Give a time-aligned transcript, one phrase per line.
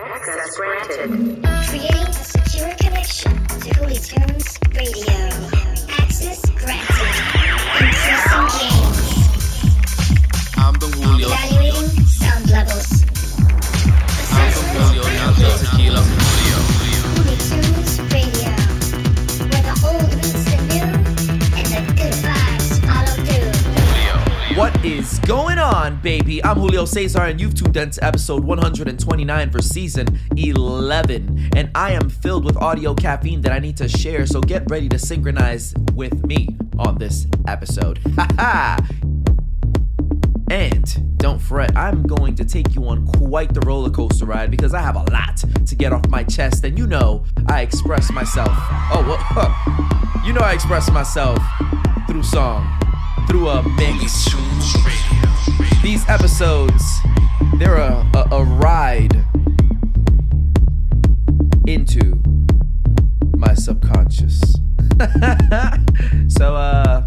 [0.00, 1.10] Access granted.
[1.68, 5.18] Creating a secure connection to JuliTunzZz Radio.
[5.98, 7.14] Access granted.
[7.80, 9.08] Increasing gains.
[10.56, 11.26] I'm the Julio.
[11.28, 12.88] Evaluating sound levels.
[14.30, 16.17] I'm the Julio, not the tequila.
[24.58, 26.42] What is going on, baby?
[26.42, 31.50] I'm Julio Cesar, and you've tuned in to episode 129 for season 11.
[31.54, 34.88] And I am filled with audio caffeine that I need to share, so get ready
[34.88, 38.00] to synchronize with me on this episode.
[38.16, 38.78] Haha!
[40.50, 44.74] And don't fret, I'm going to take you on quite the roller coaster ride because
[44.74, 45.36] I have a lot
[45.66, 46.64] to get off my chest.
[46.64, 48.48] And you know, I express myself.
[48.50, 50.26] Oh, well, huh.
[50.26, 51.38] you know, I express myself
[52.08, 52.66] through song,
[53.28, 54.34] through a mix.
[55.82, 57.00] These episodes,
[57.58, 59.24] they're a, a, a ride
[61.66, 62.20] into
[63.36, 64.40] my subconscious.
[66.28, 67.04] so, uh,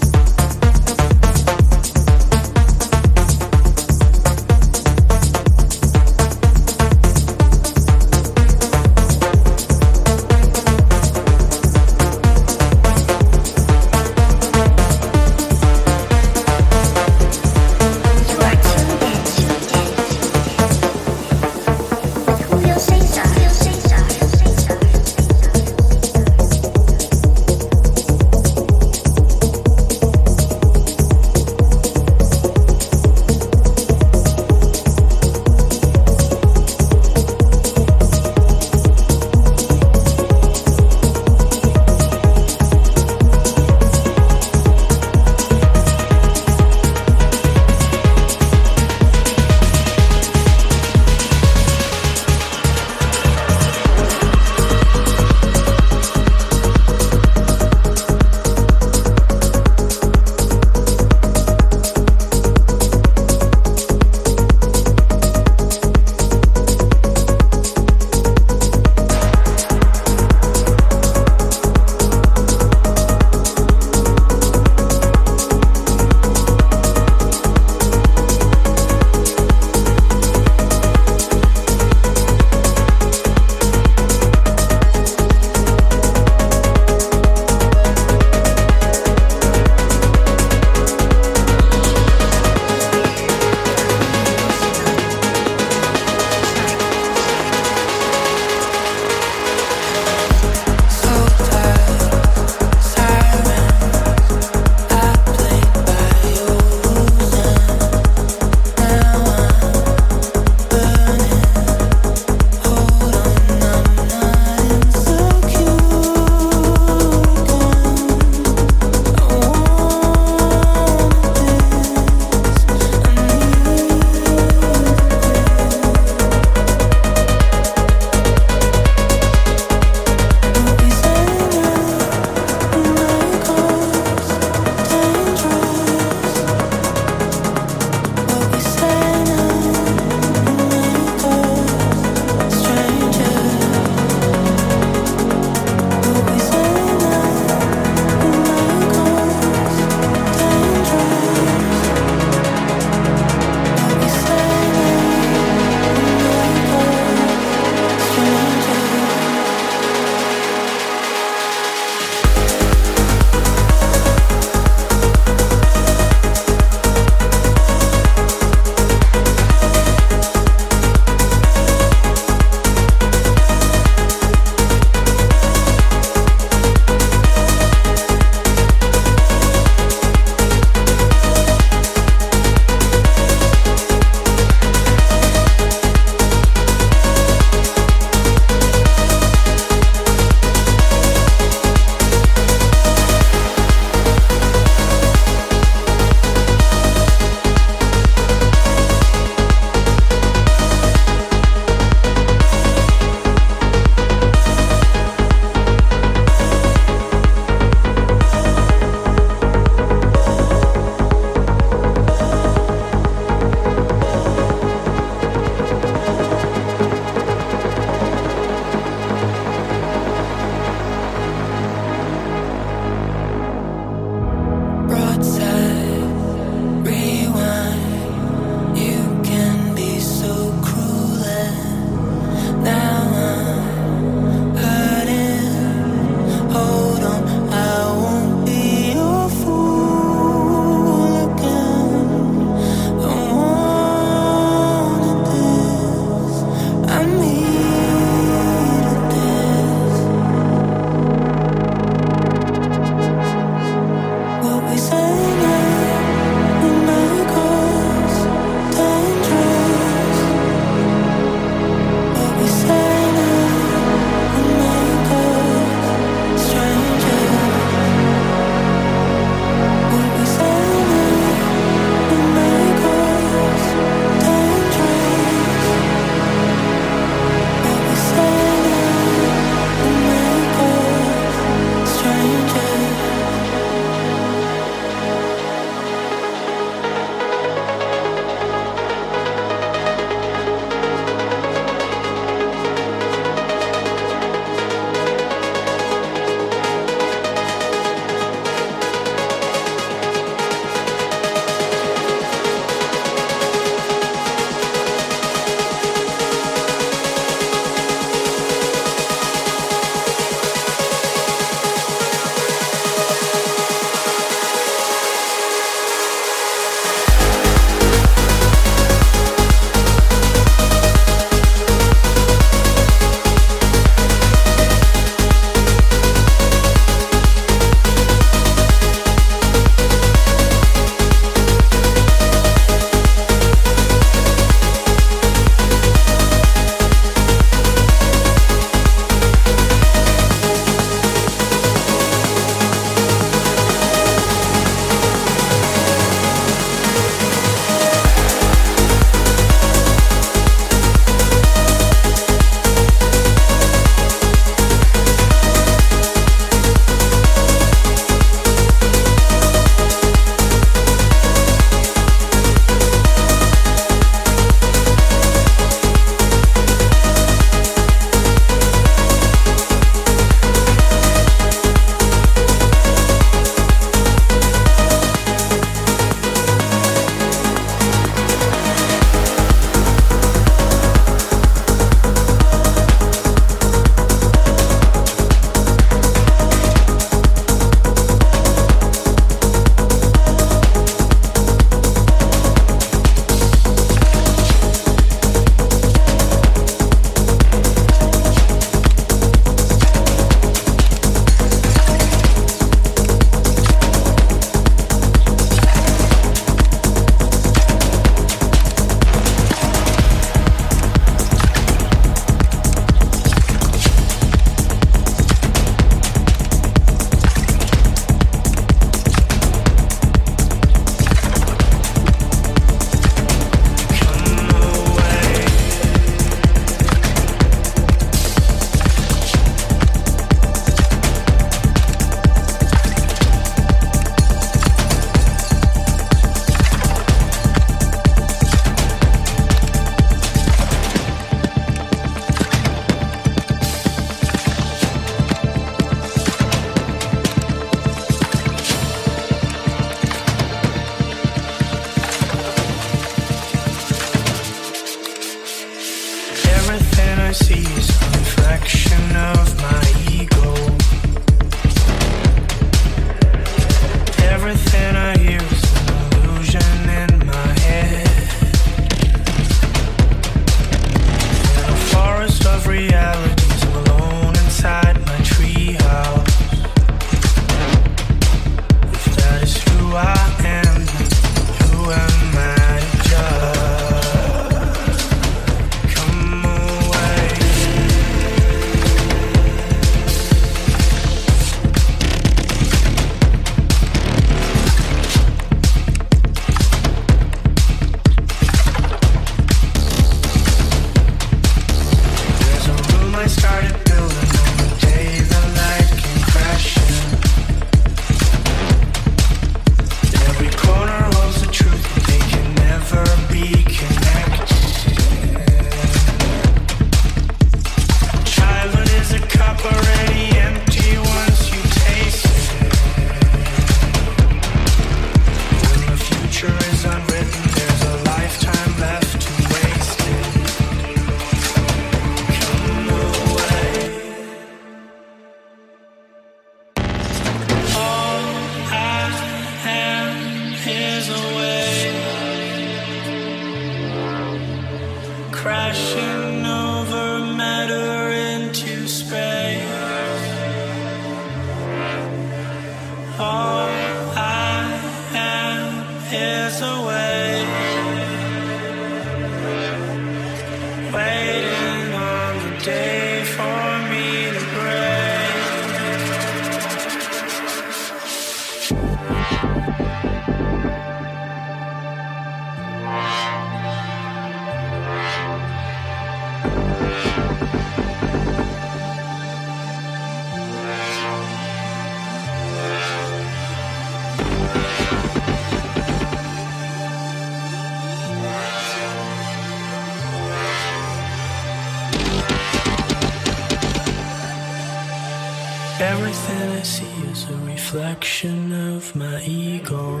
[597.73, 600.00] reflection of my ego.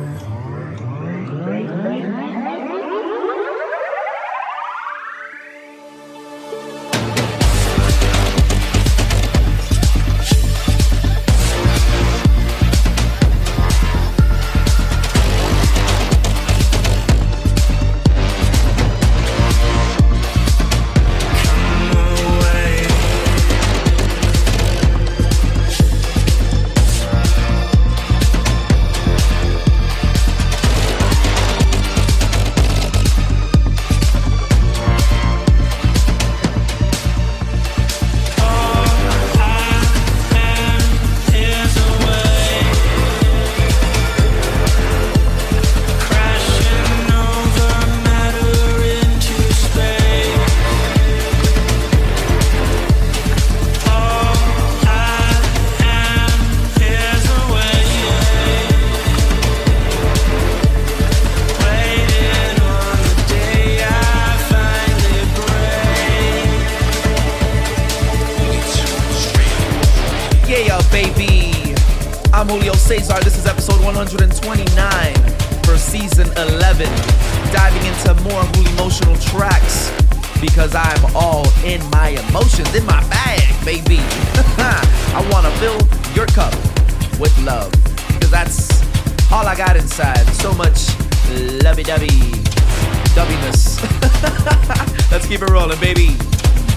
[95.93, 96.15] Baby.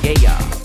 [0.03, 0.64] Yeah.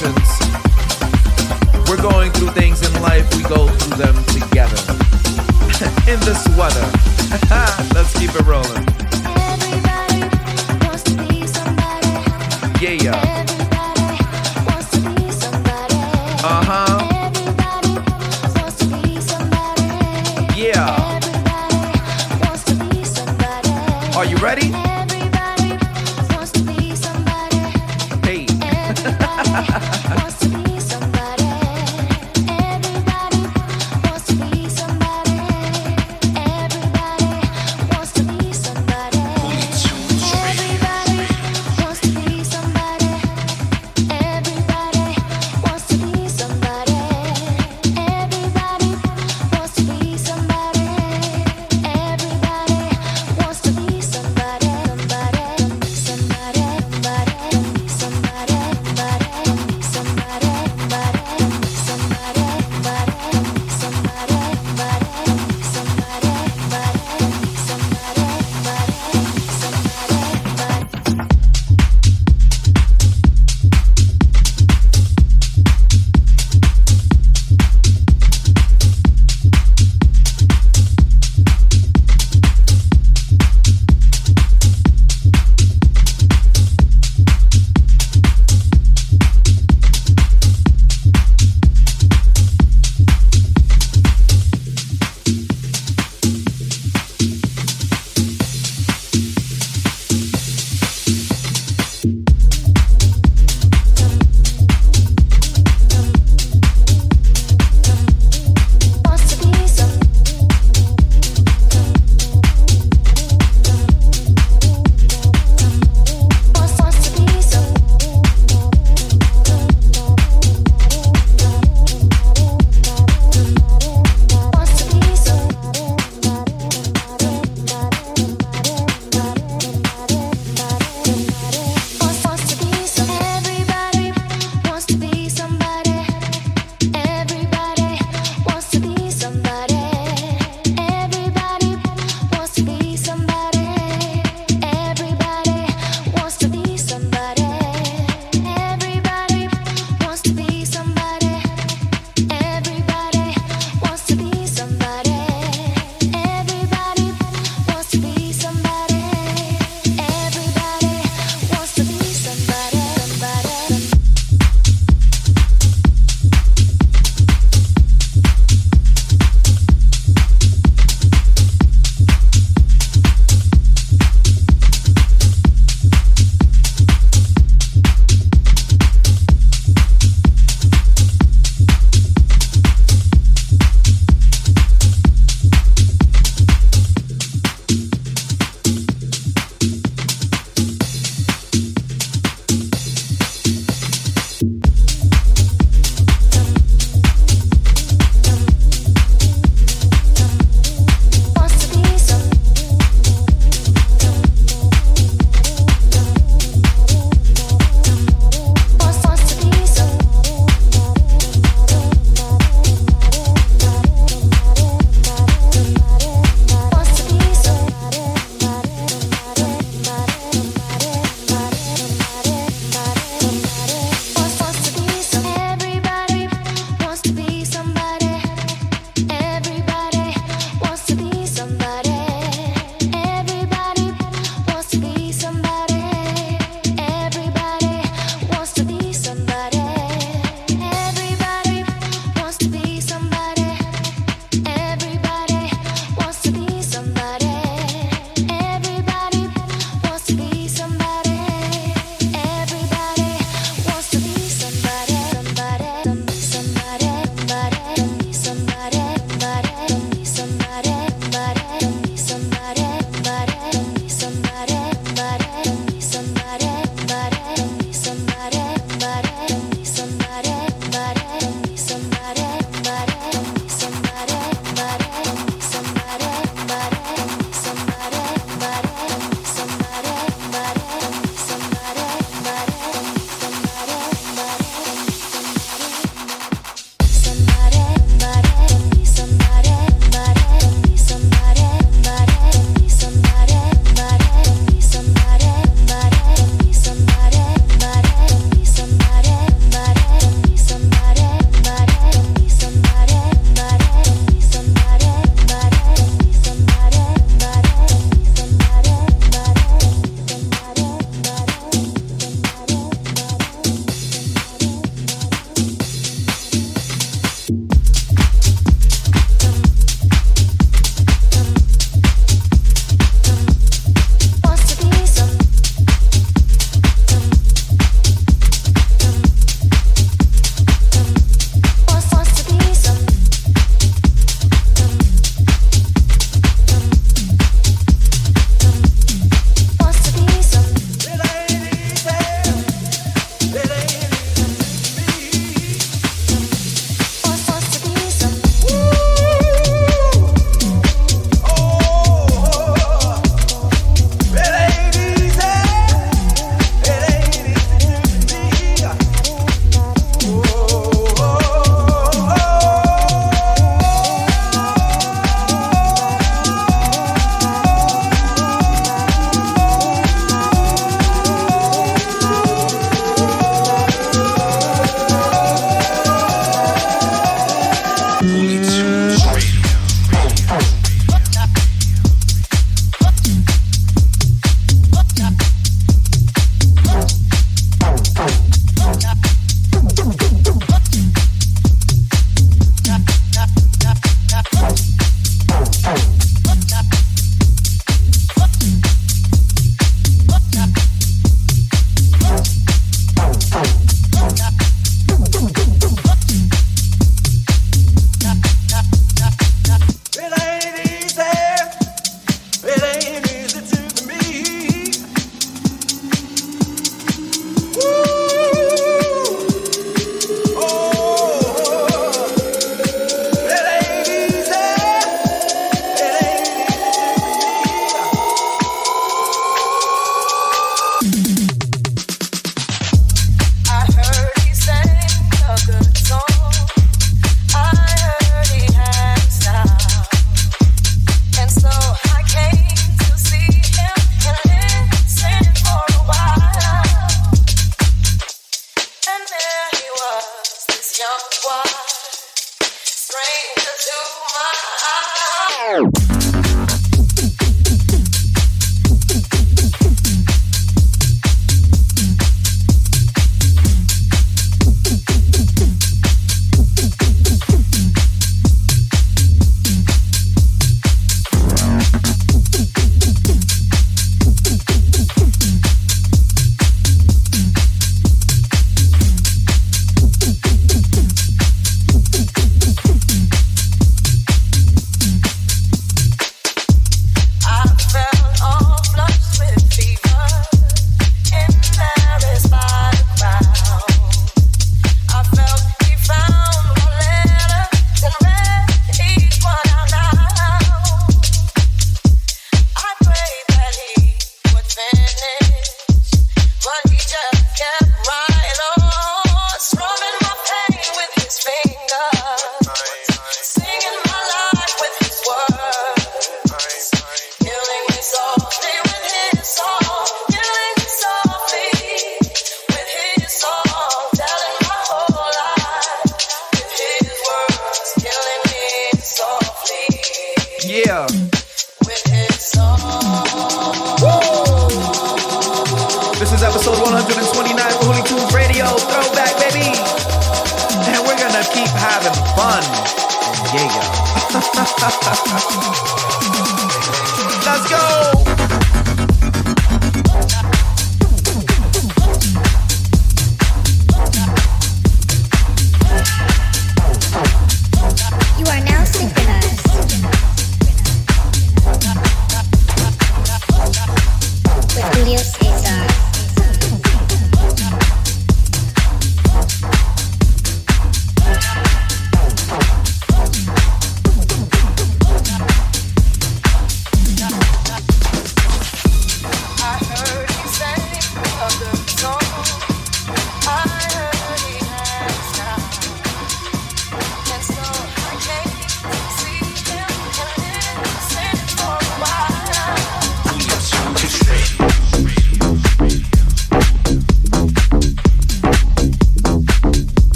[0.00, 0.47] Emotions.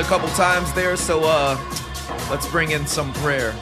[0.00, 1.58] A couple times there, so uh,
[2.30, 3.54] let's bring in some prayer.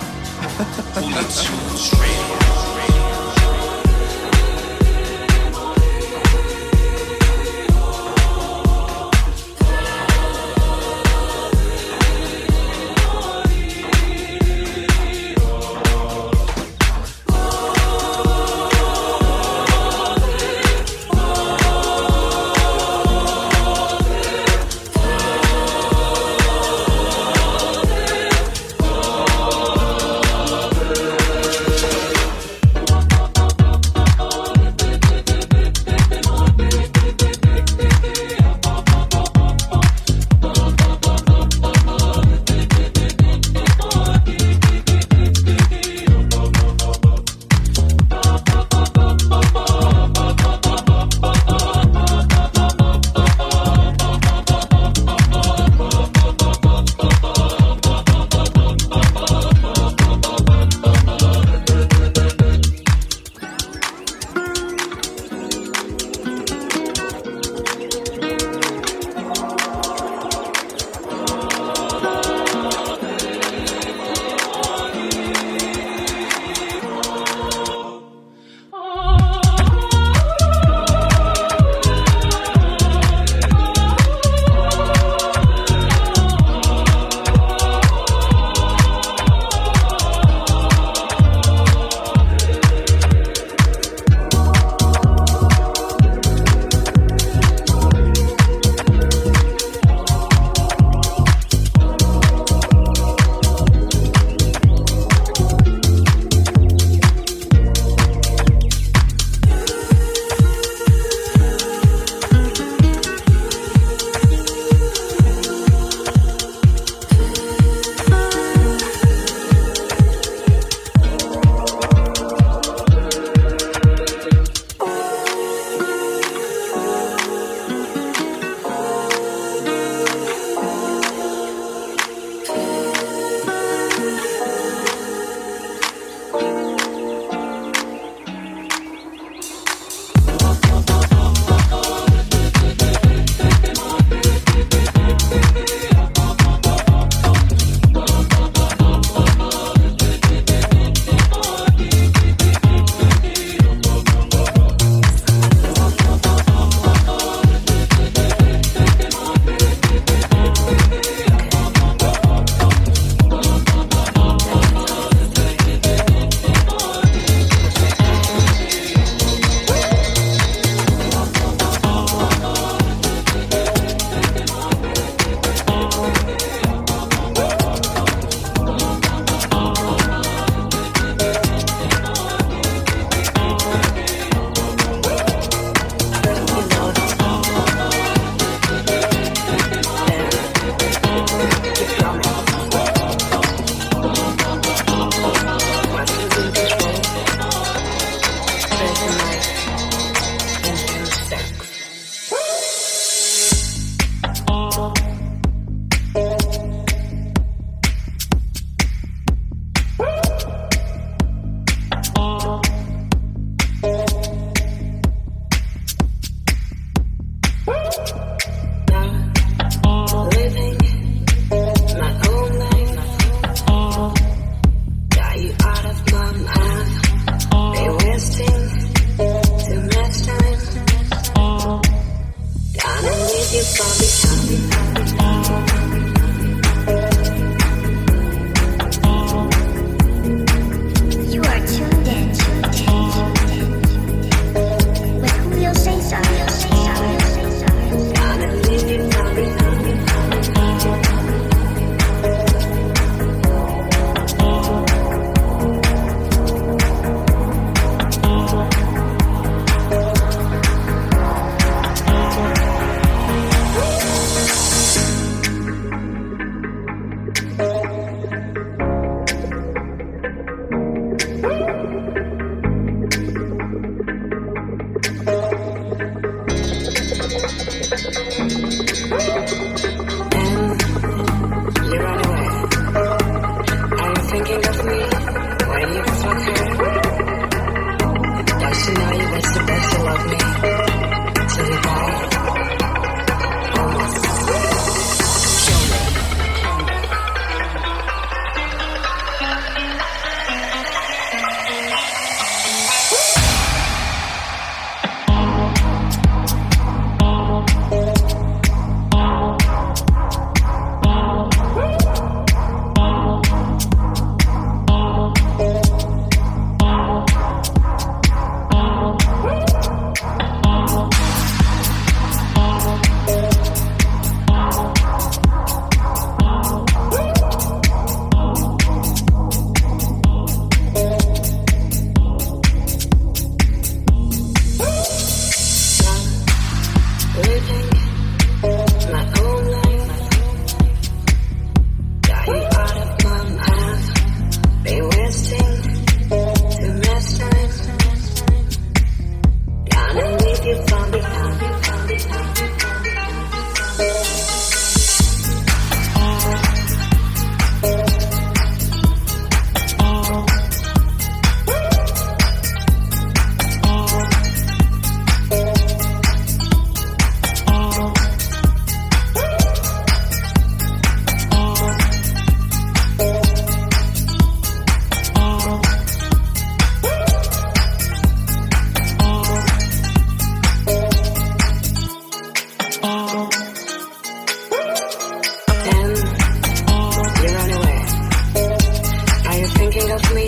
[390.03, 390.47] afraid of me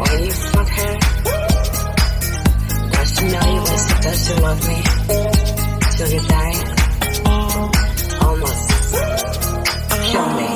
[0.00, 0.98] when you fuck her?
[3.18, 4.82] Know you were supposed to love me
[5.96, 6.56] till you die.
[8.22, 8.70] Almost.
[10.10, 10.48] Show me.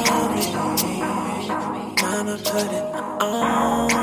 [2.02, 2.84] Mama put it
[3.20, 4.01] on.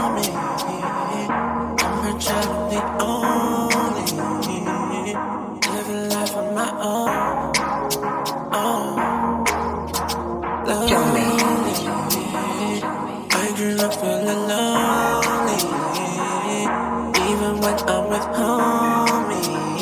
[18.20, 19.80] with homies.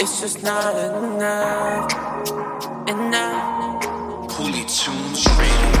[0.00, 1.92] It's just not enough.
[2.88, 3.82] Enough.
[4.28, 5.78] JuliTunzZz Radio.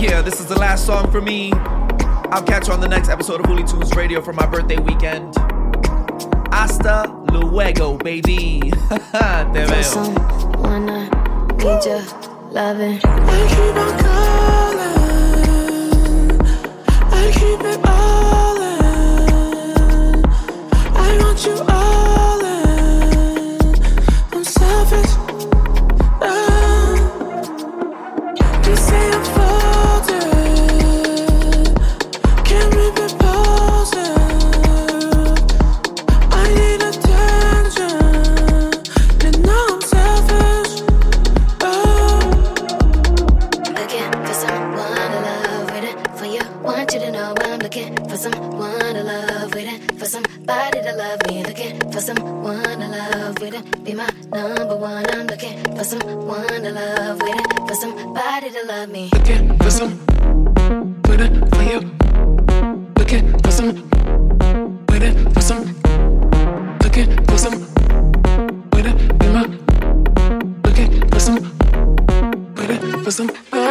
[0.00, 1.52] Yeah, this is the last song for me.
[2.32, 5.34] I'll catch you on the next episode of JuliTunzZz Radio for my birthday weekend.
[6.52, 8.60] Hasta luego, baby.
[8.70, 10.04] Te veo.
[10.62, 11.08] When I
[11.58, 12.02] need your
[12.50, 15.00] loving, I keep on calling.
[17.12, 18.49] I keep it all.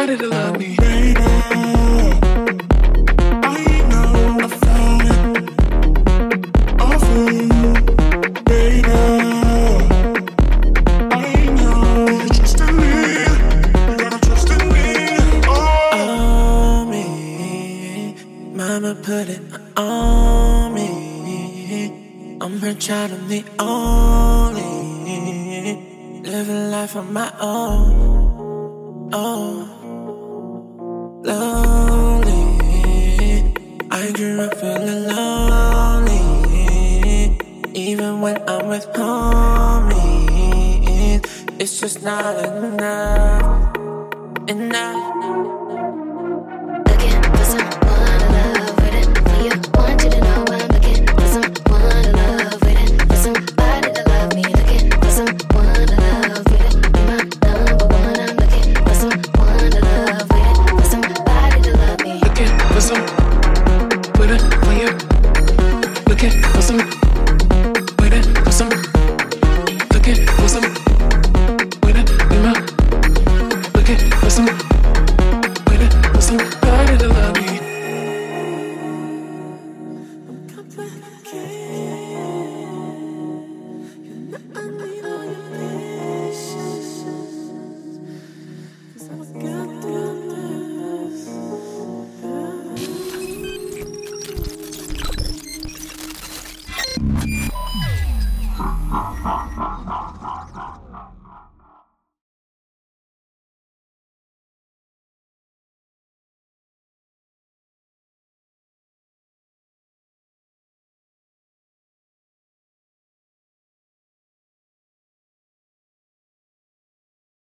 [0.00, 0.76] Try to love me.
[0.76, 2.09] Baby.